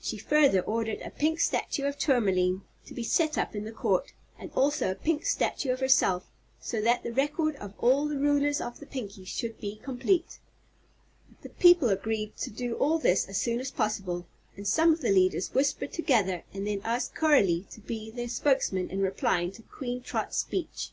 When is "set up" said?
3.02-3.54